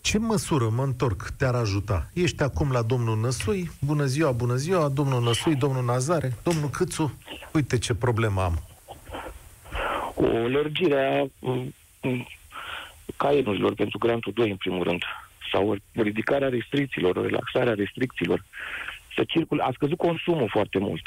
[0.00, 2.10] Ce măsură, mă întorc, te-ar ajuta?
[2.12, 7.18] Ești acum la domnul Năsui, bună ziua, bună ziua, domnul Năsui, domnul Nazare, domnul Câțu,
[7.52, 8.62] uite ce problemă am.
[10.14, 12.26] O lărgire a mm, mm,
[13.16, 15.02] caienurilor pentru grantul 2, în primul rând,
[15.52, 18.44] sau ridicarea restricțiilor, relaxarea restricțiilor.
[19.16, 21.02] Să circul, a scăzut consumul foarte mult.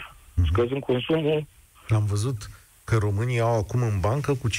[0.51, 1.45] Scăzând consumul,
[1.89, 2.49] Am văzut
[2.83, 4.53] că românii au acum în bancă cu 15%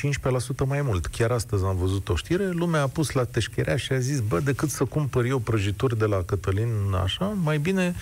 [0.66, 1.06] mai mult.
[1.06, 4.40] Chiar astăzi am văzut o știre, lumea a pus la teșcherea și a zis, bă,
[4.40, 6.68] decât să cumpăr eu prăjituri de la Cătălin
[7.02, 7.94] așa, mai bine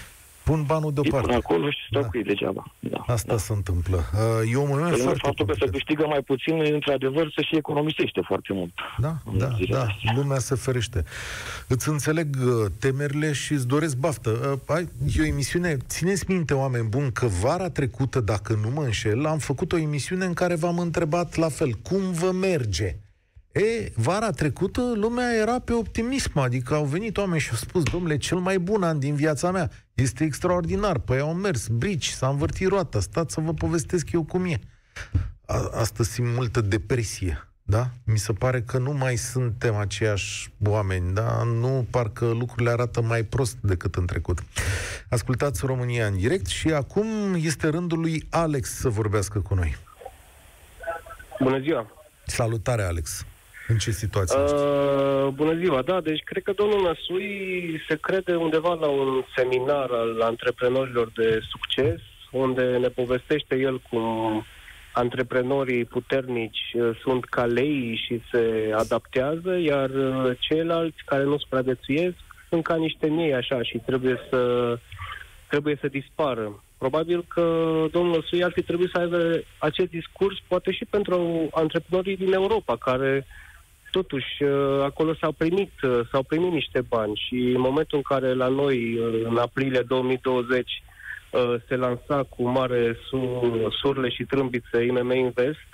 [0.48, 1.34] pun banul îi pun deoparte.
[1.34, 2.08] acolo și stau Da.
[2.08, 2.62] cu ei degeaba.
[2.78, 2.98] Da.
[3.06, 3.38] Asta da.
[3.46, 3.96] se întâmplă.
[3.96, 5.70] Uh, E un moment Pe lângă foarte faptul că se complicat.
[5.76, 8.72] câștigă mai puțin, într-adevăr, se și economisește foarte mult.
[8.98, 10.12] Da, în da, zilele da, astea.
[10.16, 11.04] lumea se ferește.
[11.68, 14.30] Îți înțeleg uh, temerile și îți doresc baftă.
[14.68, 18.82] Uh, ai- E o emisiune, țineți minte, oameni buni, că vara trecută, dacă nu mă
[18.82, 22.96] înșel, am făcut o emisiune în care v-am întrebat la fel, cum vă merge?
[23.56, 28.16] E, vara trecută lumea era pe optimism, adică au venit oameni și au spus, domnule,
[28.16, 32.68] cel mai bun an din viața mea, este extraordinar, păi au mers, brici, s-a învârtit
[32.68, 34.60] roata, stați să vă povestesc eu cum e.
[35.46, 37.88] A, astăzi simt multă depresie, da?
[38.04, 41.42] Mi se pare că nu mai suntem aceiași oameni, da?
[41.42, 44.38] Nu, parcă lucrurile arată mai prost decât în trecut.
[45.08, 49.76] Ascultați România în direct și acum este rândul lui Alex să vorbească cu noi.
[51.40, 51.86] Bună ziua!
[52.26, 53.24] Salutare, Alex!
[53.68, 54.54] În ce situație ești?
[54.54, 59.90] Uh, bună ziua, da, deci cred că domnul Năsui se crede undeva la un seminar
[59.90, 62.00] al antreprenorilor de succes,
[62.30, 64.44] unde ne povestește el cum
[64.92, 72.16] antreprenorii puternici uh, sunt ca lei și se adaptează, iar uh, ceilalți care nu supraviețuiesc
[72.48, 74.78] sunt ca niște miei așa și trebuie să
[75.48, 76.62] trebuie să dispară.
[76.78, 77.42] Probabil că
[77.90, 82.76] domnul Năsui ar fi trebuit să aibă acest discurs, poate și pentru antreprenorii din Europa,
[82.76, 83.26] care
[83.98, 88.34] totuși uh, acolo s-au primit, uh, s-au primit niște bani și în momentul în care
[88.34, 90.82] la noi, uh, în aprilie 2020,
[91.30, 95.64] uh, se lansa cu mare sur, surle și trâmbițe IMM Invest,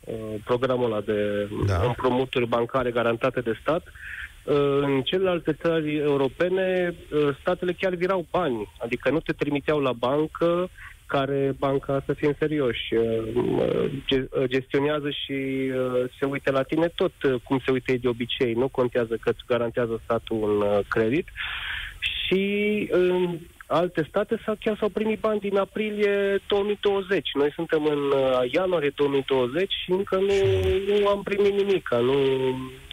[0.00, 0.14] uh,
[0.44, 1.82] programul ăla de Da.
[1.86, 8.72] împrumuturi bancare garantate de stat, uh, în celelalte țări europene, uh, statele chiar virau bani,
[8.78, 10.68] adică nu te trimiteau la bancă,
[11.08, 16.62] care banca să fie în serioși, uh, ge- uh, gestionează și uh, se uite la
[16.62, 18.52] tine tot uh, cum se uite ei de obicei.
[18.52, 21.26] Nu contează că îți garantează statul un uh, credit.
[22.00, 22.42] Și
[22.90, 23.38] în
[23.68, 27.28] alte state s-a, chiar s-au primit bani din aprilie 2020.
[27.34, 30.34] Noi suntem în uh, ianuarie 2020 și încă nu,
[31.00, 31.88] nu am primit nimic.
[31.90, 32.14] Nu,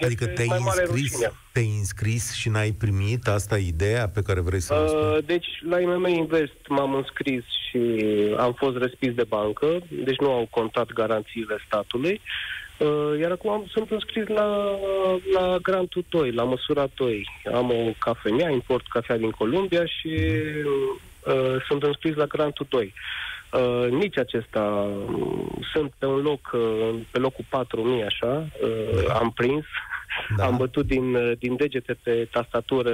[0.01, 1.33] Adică este te-ai mai mare înscris, rușinea.
[1.51, 4.99] te-ai înscris și n-ai primit asta e ideea pe care vrei să o spui?
[5.01, 7.79] Uh, deci, la IMM Invest m-am înscris și
[8.37, 9.67] am fost respins de bancă,
[10.03, 12.13] deci nu au contat garanțiile statului.
[12.13, 12.64] Uh,
[13.19, 14.77] iar acum am, sunt înscris la,
[15.33, 17.29] la grantul 2, la măsura 2.
[17.53, 20.13] Am o cafenea, import cafea din Columbia și
[21.25, 22.93] uh, sunt înscris la grantul 2.
[23.51, 29.31] Uh, nici acesta um, sunt pe un loc, uh, pe locul 4000, așa, uh, am
[29.31, 29.65] prins.
[30.29, 30.35] Da.
[30.35, 30.45] Da.
[30.45, 32.91] Am bătut din, uh, din degete pe tastatură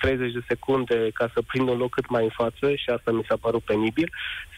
[0.00, 3.24] 30 de secunde ca să prind un loc cât mai în față și asta mi
[3.28, 4.12] s-a părut penibil,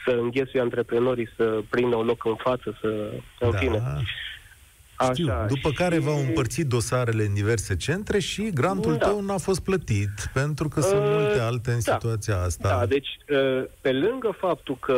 [0.07, 2.89] să înghesui antreprenorii să prindă un loc în față, să...
[3.39, 3.59] În Da.
[3.59, 3.83] fine.
[5.03, 5.33] Știu.
[5.49, 9.07] După și- care v-au împărțit dosarele în diverse centre și grantul Da.
[9.07, 11.93] tău n-a fost plătit, pentru că sunt Uh, multe alte în da.
[11.93, 12.69] situația asta.
[12.69, 14.93] Da, deci uh, pe lângă faptul că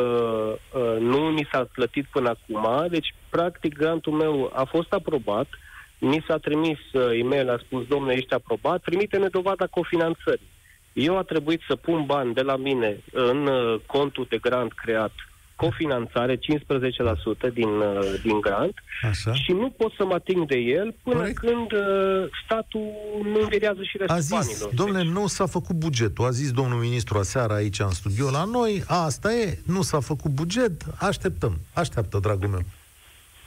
[0.73, 5.47] uh, nu mi s-a plătit până acum, deci practic grantul meu a fost aprobat,
[5.99, 10.49] mi s-a trimis uh, e-mail, a spus, domnule, ești aprobat, trimite-ne dovada cofinanțării.
[10.93, 15.11] Eu a trebuit să pun bani de la mine în uh, contul de grant creat
[15.57, 16.39] cofinanțare 15%
[17.53, 18.73] din, uh, din grant
[19.09, 19.33] Așa.
[19.33, 21.37] și nu pot să mă ating de el până Corect.
[21.37, 22.81] când uh, statul
[23.23, 24.69] nu învirează și restul A zis, banilor.
[24.73, 26.25] domnule, Deci, nu s-a făcut bugetul.
[26.25, 30.31] A zis domnul ministru aseară aici în studio la noi, asta e, nu s-a făcut
[30.31, 31.57] buget, așteptăm.
[31.73, 32.63] Așteaptă, dragul meu.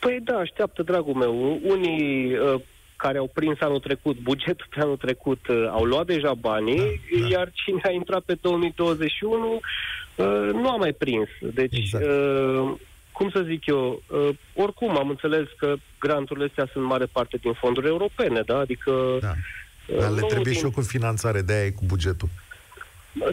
[0.00, 1.60] Păi da, așteaptă, dragul meu.
[1.64, 2.60] Unii uh,
[3.02, 7.20] care au prins anul trecut, bugetul pe anul trecut, uh, au luat deja banii, Da,
[7.20, 7.28] da.
[7.28, 9.60] iar cine a intrat pe 2021
[10.14, 11.28] uh, nu a mai prins.
[11.40, 12.04] Deci, Exact.
[12.04, 12.72] uh,
[13.12, 17.52] cum să zic eu, uh, oricum am înțeles că granturile astea sunt mare parte din
[17.52, 18.58] fonduri europene, da?
[18.58, 18.92] Adică...
[19.20, 19.32] Da.
[19.88, 22.28] uh, Dar le nu trebuie din- și eu cu finanțare, de aia e cu bugetul.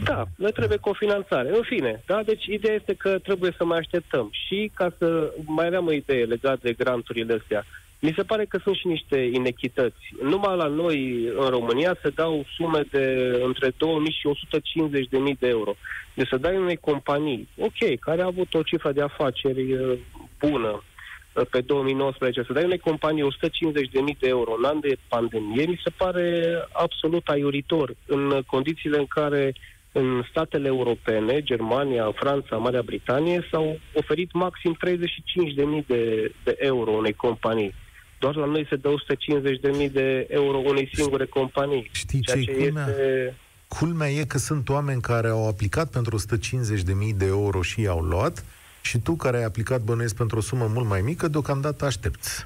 [0.04, 1.50] Da, ne trebuie cofinanțare.
[1.56, 2.22] În fine, da?
[2.26, 4.30] Deci ideea este că trebuie să mai așteptăm.
[4.48, 7.66] Și ca să mai aveam o idee legată de granturile astea,
[8.00, 10.14] mi se pare că sunt și niște inechități.
[10.22, 15.38] Numai la noi, în România, se dau sume de între 2000 și 150 de mii
[15.40, 15.76] de euro.
[16.14, 19.98] Deci să dai unei companii, ok, care a avut o cifră de afaceri uh,
[20.40, 20.84] bună
[21.34, 24.98] uh, pe 2019, să dai unei companii 150 de mii de euro în an de
[25.08, 29.54] pandemie, mi se pare absolut aiuritor în condițiile în care
[29.92, 34.78] în statele europene, Germania, Franța, Marea Britanie, s-au oferit maxim
[35.80, 37.74] 35.000 de, de euro unei companii.
[38.20, 38.94] Doar la noi se dă
[39.86, 41.90] 150.000 de euro unei singure companii.
[41.92, 42.86] Știi ceea ce-i ce culmea?
[42.90, 43.36] este...
[43.68, 46.18] Culmea e că sunt oameni care au aplicat pentru
[47.10, 48.46] 150.000 de euro și i-au luat
[48.82, 52.46] și tu care ai aplicat bănuiesc pentru o sumă mult mai mică, deocamdată aștepți.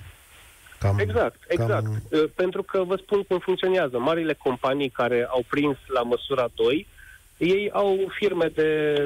[0.79, 1.83] Cam, Exact, exact.
[1.83, 3.97] Cam, Uh, Pentru că vă spun cum funcționează.
[3.97, 6.87] Marile companii care au prins la măsura 2,
[7.37, 9.01] ei au firme de,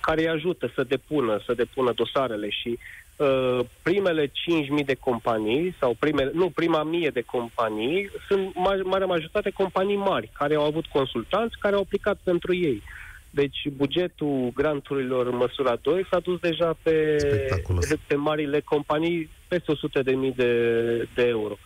[0.00, 2.99] care îi ajută să depună, să depună dosarele și uh,
[3.82, 9.50] primele 5.000 de companii, sau primele, nu, prima mie de companii, sunt ma- marea majoritate
[9.50, 12.82] companii mari, care au avut consultanți, care au aplicat pentru ei.
[13.30, 17.86] Deci bugetul granturilor în măsura 2 s-a dus deja pe, Spectaculos.
[18.06, 20.52] pe marile companii peste 100 de mii de,
[21.14, 21.56] de euro.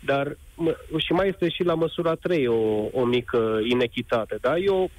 [0.00, 4.38] Dar mă, și mai este și la măsura 3 o, o mică inechitate.
[4.40, 4.56] Da?
[4.56, 4.90] Eu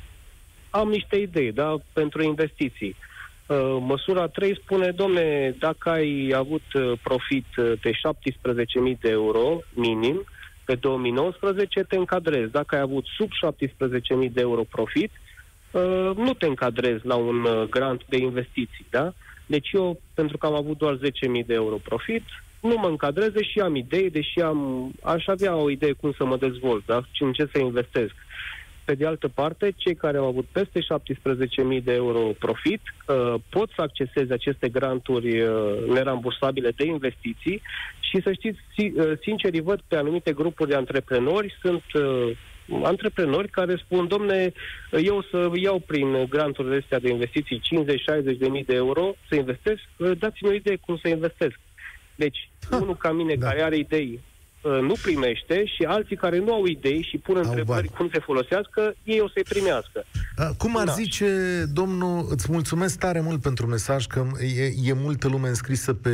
[0.69, 2.95] am niște idei da, pentru investiții.
[2.99, 3.12] Uh,
[3.79, 10.25] măsura 3 spune, domne, dacă ai avut uh, profit uh, de 17.000 de euro minim
[10.65, 12.51] pe 2019, te încadrezi.
[12.51, 13.29] Dacă ai avut sub
[14.25, 15.11] 17.000 de euro profit,
[15.71, 19.13] uh, nu te încadrezi la un uh, grant de investiții, da?
[19.45, 22.23] Deci eu, pentru că am avut doar 10.000 de euro profit,
[22.59, 26.37] nu mă încadrez, deși am idei, deși am, aș avea o idee cum să mă
[26.37, 27.01] dezvolt, da?
[27.11, 28.15] Și în ce să investesc.
[28.85, 33.69] Pe de altă parte, cei care au avut peste 17.000 de euro profit uh, pot
[33.75, 35.49] să acceseze aceste granturi uh,
[35.87, 37.61] nerambursabile de investiții
[37.99, 42.31] și să știți, si- uh, sincer, îi văd pe anumite grupuri de antreprenori, sunt uh,
[42.83, 44.51] antreprenori care spun, domne,
[45.03, 47.61] eu o să iau prin granturile astea de investiții
[48.33, 51.59] 50-60 de mii de euro să investesc, uh, dați-mi o idee cum să investesc.
[52.15, 53.47] Deci, Ha, unul ca mine da.
[53.47, 54.32] care are idei uh,
[54.81, 57.97] nu primește și alții care nu au idei și pun Au întrebări bani.
[57.97, 60.03] cum se folosească, ei o să-i primească.
[60.35, 60.91] A, Cum ar Da.
[60.91, 61.27] zice,
[61.73, 64.25] domnul, îți mulțumesc tare mult pentru mesaj, că
[64.57, 66.09] e, e multă lume înscrisă pe,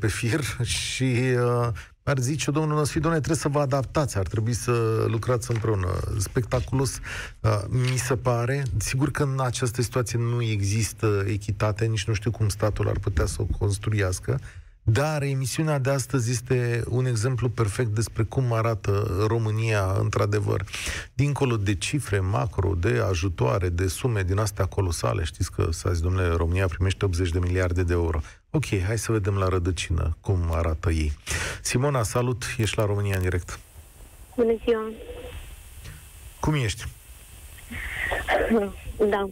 [0.00, 0.40] pe fir
[0.84, 1.68] și uh,
[2.04, 5.88] ar zice domnul Năsfidone, trebuie să vă adaptați, ar trebui să lucrați împreună.
[6.18, 7.00] Spectaculos
[7.40, 8.62] uh, mi se pare.
[8.78, 13.26] Sigur că în această situație nu există echitate, nici nu știu cum statul ar putea
[13.26, 14.40] să o construiască,
[14.82, 20.64] dar emisiunea de astăzi este un exemplu perfect despre cum arată România, într-adevăr.
[21.14, 26.02] Dincolo de cifre macro, de ajutoare, de sume din astea colosale, știți că s-a zis,
[26.02, 28.20] domnule, România primește 80 de miliarde de euro.
[28.50, 31.12] Ok, hai să vedem la rădăcină cum arată ei.
[31.62, 33.58] Simona, salut, ești la România în direct.
[34.36, 34.90] Bună ziua!
[36.40, 36.86] Cum ești?
[39.08, 39.28] Da,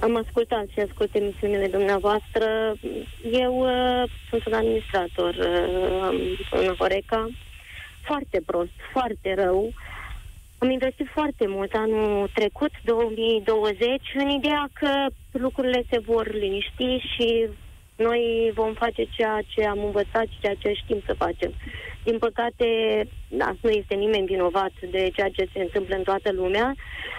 [0.00, 2.74] am ascultat și ascult emisiunile dumneavoastră.
[3.32, 7.28] Eu uh, sunt un administrator uh, în Horeca.
[8.02, 9.72] Foarte prost, foarte rău.
[10.58, 17.48] Am investit foarte mult anul trecut, 2020, în ideea că lucrurile se vor liniști și
[17.96, 21.52] noi vom face ceea ce am învățat și ceea ce știm să facem.
[22.08, 22.68] Din păcate,
[23.28, 26.74] da, nu este nimeni vinovat de ceea ce se întâmplă în toată lumea,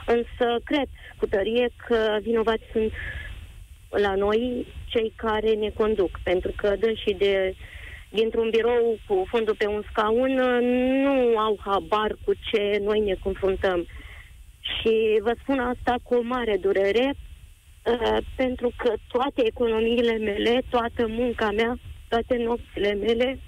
[0.06, 2.92] însă cred cu tărie că vinovați sunt
[3.90, 7.56] la noi cei care ne conduc, pentru că și de
[8.10, 10.34] dintr-un birou cu fundul pe un scaun
[11.04, 13.88] nu au habar cu ce noi ne confruntăm.
[14.62, 21.08] Și vă spun asta cu o mare durere, uh, pentru că toate economiile mele, toată
[21.08, 21.78] munca mea,
[22.08, 23.40] toate nopțile mele,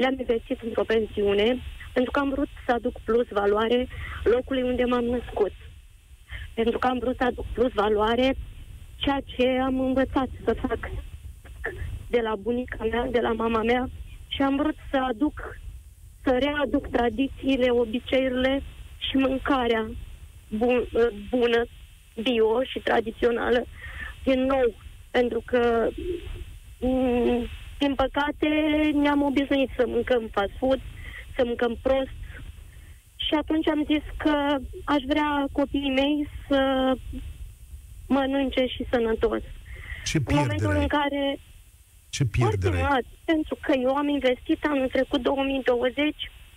[0.00, 1.58] le-am investit într-o pensiune,
[1.92, 3.88] pentru că am vrut să aduc plus valoare
[4.24, 5.52] locului unde m-am născut.
[6.54, 8.34] Pentru că am vrut să aduc plus valoare
[8.96, 10.90] ceea ce am învățat să fac.
[12.10, 13.90] de la bunica mea, de la mama mea
[14.28, 15.58] și am vrut să aduc,
[16.22, 18.62] să readuc tradițiile, obiceiurile
[18.98, 19.90] și mâncarea
[20.48, 20.88] bun,
[21.30, 21.64] bună,
[22.22, 23.64] bio și tradițională
[24.24, 24.74] din nou,
[25.10, 25.88] pentru că
[26.80, 27.46] mm,
[27.78, 28.48] din păcate
[28.94, 30.80] ne-am obișnuit să mâncăm fast food,
[31.36, 32.18] să mâncăm prost
[33.16, 34.34] și atunci am zis că
[34.84, 36.60] aș vrea copiii mei să
[38.06, 39.42] mănânce și sănătos.
[40.04, 41.38] Ce În momentul în care
[42.10, 42.86] Ce foarte pierdere?
[42.88, 46.14] mult, pentru că eu am investit anul trecut 2020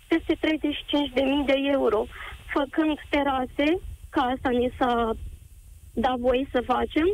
[0.08, 2.06] peste 35.000 de euro
[2.54, 3.68] făcând terase,
[4.10, 5.14] ca asta ni s-a
[5.94, 7.08] dat voie să facem,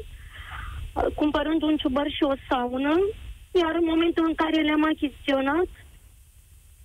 [0.94, 2.96] uh, cumpărând un ciubăr și o saună,
[3.62, 5.70] iar în momentul în care le-am achiziționat,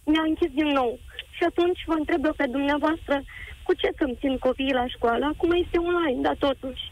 [0.04, 0.98] mi-a închis din nou.
[1.36, 3.22] Și atunci vă întreb eu pe dumneavoastră,
[3.62, 5.24] cu ce să-mi țin copiii la școală?
[5.24, 6.84] Acum este online, dar totuși.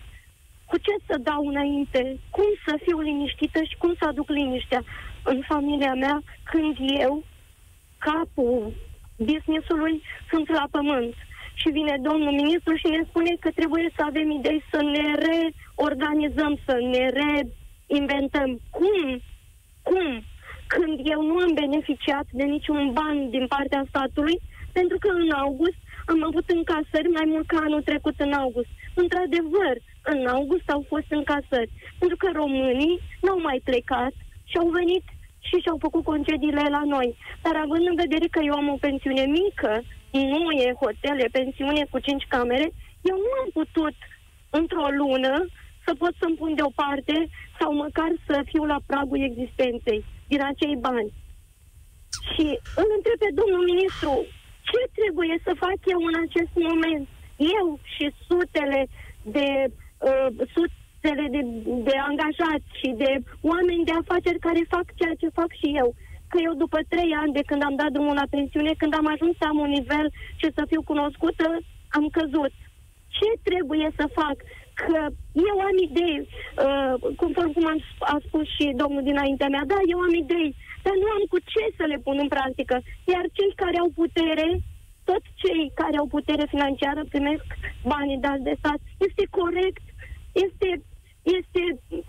[0.70, 2.18] Cu ce să dau înainte?
[2.30, 4.82] Cum să fiu liniștită și cum să aduc liniștea
[5.24, 7.24] în familia mea când eu,
[7.98, 8.72] capul
[9.16, 11.14] business-ului, sunt la pământ?
[11.54, 16.58] Și vine domnul ministru și ne spune că trebuie să avem idei să ne reorganizăm,
[16.66, 18.60] să ne reinventăm.
[18.70, 19.20] Cum?
[19.82, 20.22] Cum?
[20.66, 24.38] Când eu nu am beneficiat de niciun ban din partea statului,
[24.72, 28.68] pentru că în august am avut încasări mai mult ca anul trecut în august.
[28.94, 34.12] Într-adevăr, în august au fost încasări, pentru că românii n-au mai plecat
[34.50, 35.04] și au venit
[35.38, 37.16] și și-au făcut concediile la noi.
[37.42, 41.82] Dar având în vedere că eu am o pensiune mică, nu e hotel, e pensiune
[41.90, 42.66] cu cinci camere,
[43.10, 43.96] eu nu am putut
[44.50, 45.46] într-o lună
[45.84, 47.28] să pot să-mi pun deoparte
[47.60, 51.10] sau măcar să fiu la pragul existenței din acei bani.
[52.30, 52.46] Și
[52.82, 54.12] îl întreb pe domnul ministru,
[54.70, 57.04] ce trebuie să fac eu în acest moment?
[57.58, 58.80] Eu și sutele
[59.36, 59.48] de
[60.08, 61.42] uh, sutele de,
[61.88, 63.10] de angajați și de
[63.52, 65.88] oameni de afaceri care fac ceea ce fac și eu.
[66.30, 69.34] Că eu după trei ani de când am dat drumul la pensiune, când am ajuns
[69.36, 70.06] să am un nivel
[70.40, 71.46] și să fiu cunoscută,
[71.96, 72.52] am căzut.
[73.16, 74.36] Ce trebuie să fac?
[74.74, 75.00] Că
[75.50, 76.18] eu am idei,
[76.66, 77.80] uh, conform cum am,
[78.14, 80.50] a spus și domnul dinaintea mea, da, eu am idei,
[80.84, 82.76] dar nu am cu ce să le pun în practică.
[83.12, 84.48] Iar cei care au putere,
[85.10, 87.46] toți cei care au putere financiară primesc
[87.92, 88.80] banii dați de stat.
[89.06, 89.84] Este corect,
[90.46, 90.68] este,
[91.38, 91.62] este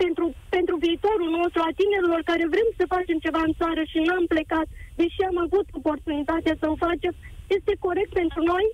[0.04, 4.26] pentru, pentru viitorul nostru, a tinerilor care vrem să facem ceva în țară și n-am
[4.34, 4.68] plecat,
[5.02, 7.14] deși am avut oportunitatea să o facem,
[7.58, 8.66] este corect pentru noi?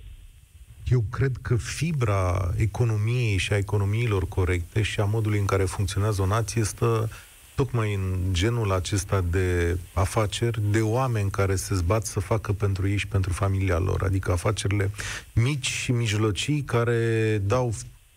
[0.90, 6.22] Eu cred că fibra economiei și a economiilor corecte și a modului în care funcționează
[6.22, 7.08] o nație stă
[7.54, 12.96] tocmai în genul acesta de afaceri, de oameni care se zbat să facă pentru ei
[12.96, 14.90] și pentru familia lor, adică afacerile
[15.32, 17.74] mici și mijlocii care dau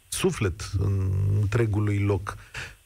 [0.08, 1.12] suflet în
[1.42, 2.38] întregului loc.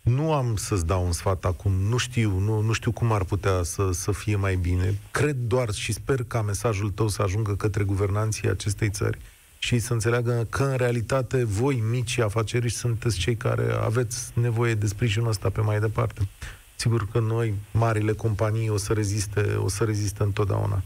[0.01, 3.63] Nu am să-ți dau un sfat acum, nu știu, nu, nu știu cum ar putea
[3.63, 4.99] să, să fie mai bine.
[5.11, 9.17] Cred doar și sper ca mesajul tău să ajungă către guvernanții acestei țări
[9.65, 14.87] și să înțeleagă că în realitate voi, mici afaceri, sunteți cei care aveți nevoie de
[14.87, 16.27] sprijinul ăsta pe mai departe.
[16.75, 20.81] Sigur că noi, marile companii, o să reziste, o să reziste întotdeauna.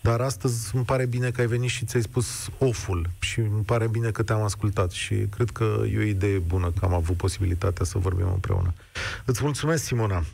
[0.00, 3.88] Dar astăzi îmi pare bine că ai venit și ți-ai spus oful și îmi pare
[3.88, 7.84] bine că te-am ascultat și cred că e o idee bună că am avut posibilitatea
[7.84, 8.74] să vorbim împreună.
[9.24, 10.24] Îți mulțumesc, Simona.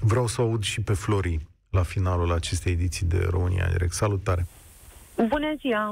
[0.00, 1.40] Vreau să o aud și pe Flori
[1.70, 3.92] la finalul acestei ediții de România în direct.
[3.92, 4.46] Salutare!
[5.28, 5.90] Bună ziua!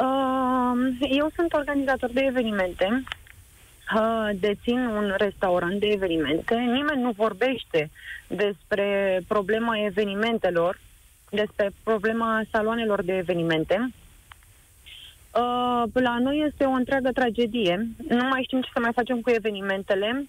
[0.00, 3.02] Uh, eu sunt organizator de evenimente,
[3.94, 6.54] uh, dețin un restaurant de evenimente.
[6.54, 7.90] Nimeni nu vorbește
[8.26, 10.80] despre problema evenimentelor,
[11.30, 13.90] despre problema saloanelor de evenimente.
[15.34, 17.88] Uh, la noi este o întreagă tragedie.
[18.08, 20.26] Nu mai știm ce să mai facem cu evenimentele.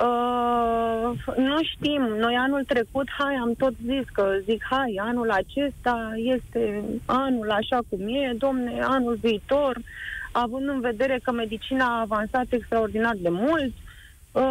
[0.00, 2.02] Uh, nu știm.
[2.18, 7.78] Noi anul trecut, hai, am tot zis că zic, hai, anul acesta este anul așa
[7.88, 9.78] cum e, domne, anul viitor,
[10.32, 13.72] având în vedere că medicina a avansat extraordinar de mult,
[14.32, 14.42] uh,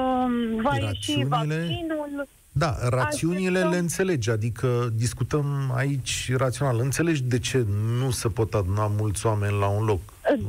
[0.61, 2.27] va ieși vaccinul.
[2.51, 3.71] Da, rațiunile Așteptăm.
[3.71, 6.79] le înțelegi, adică discutăm aici rațional.
[6.79, 7.65] Înțelegi de ce
[7.99, 9.99] nu se pot aduna mulți oameni la un loc?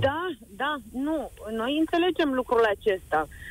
[0.01, 0.27] Da,
[0.57, 1.31] da, nu.
[1.57, 3.29] Noi înțelegem lucrul acesta.
[3.29, 3.50] Uh,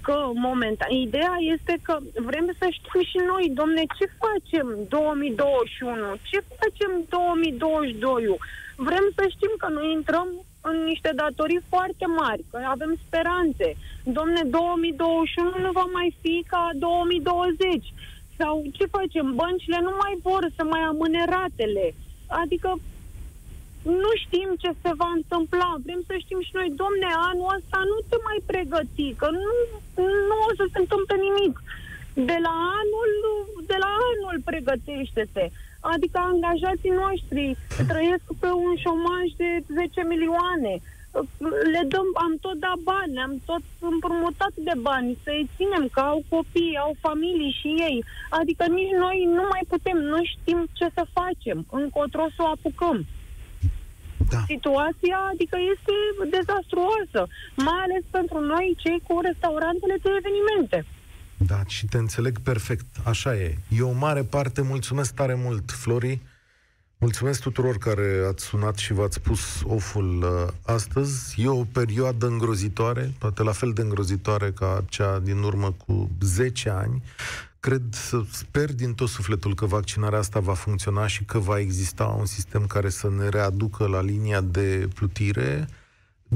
[0.00, 6.38] Că momentan, ideea este că vrem să știm și noi, domne, ce facem 2021, ce
[6.58, 8.38] facem 2022.
[8.76, 10.28] Vrem să știm că noi intrăm
[10.60, 13.76] în niște datorii foarte mari, că avem speranțe.
[14.04, 17.92] Domne, 2021 nu va mai fi ca 2020.
[18.38, 19.34] Sau ce facem?
[19.34, 21.94] Băncile nu mai vor să mai amâne ratele.
[22.28, 22.78] Adică
[24.02, 25.70] nu știm ce se va întâmpla.
[25.84, 29.52] Vrem să știm și noi, domne, anul ăsta nu te mai pregăti, că nu,
[30.28, 31.54] nu o să se întâmple nimic.
[32.30, 33.12] De la anul,
[33.70, 35.44] de la anul pregătește-te.
[35.80, 37.56] Adică angajații noștri
[37.90, 40.74] trăiesc pe un șomaj de 10 milioane.
[41.74, 46.22] Le dăm, am tot dat bani, am tot împrumutat de bani să-i ținem, că au
[46.28, 48.04] copii, au familii și ei.
[48.30, 53.06] Adică nici noi nu mai putem, nu știm ce să facem, încotro să o apucăm.
[54.28, 54.42] Da.
[54.46, 55.94] Situația, adică este
[56.36, 57.20] dezastruoasă,
[57.66, 60.78] mai ales pentru noi, cei cu restaurantele de evenimente.
[61.36, 62.86] Da, și te înțeleg perfect.
[63.04, 63.56] Așa e.
[63.68, 64.62] E o mare parte.
[64.62, 66.20] Mulțumesc tare mult, Flori.
[66.98, 71.42] Mulțumesc tuturor care ați sunat și v-ați pus oful uh, astăzi.
[71.42, 76.70] E o perioadă îngrozitoare, poate la fel de îngrozitoare ca cea din urmă cu 10
[76.70, 77.02] ani.
[77.60, 77.94] Cred,
[78.30, 82.66] sper din tot sufletul că vaccinarea asta va funcționa și că va exista un sistem
[82.66, 85.68] care să ne readucă la linia de plutire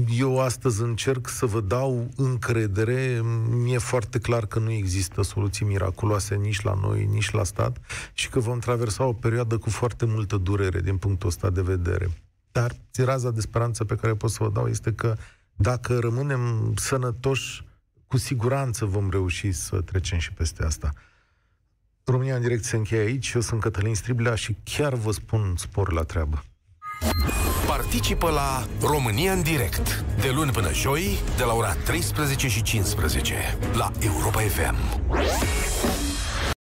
[0.09, 3.21] eu astăzi încerc să vă dau încredere.
[3.49, 7.77] Mi-e foarte clar că nu există soluții miraculoase nici la noi, nici la stat
[8.13, 12.09] și că vom traversa o perioadă cu foarte multă durere din punctul ăsta de vedere.
[12.51, 15.15] Dar raza de speranță pe care pot să vă dau este că
[15.55, 17.65] dacă rămânem sănătoși,
[18.07, 20.93] cu siguranță vom reuși să trecem și peste asta.
[22.07, 23.31] România în direct se încheie aici.
[23.31, 26.43] Eu sunt Cătălin Striblea și chiar vă spun spor la treabă.
[27.67, 33.57] Participă la România în direct de luni până joi de la ora 13 și 15
[33.73, 34.75] la Europa FM.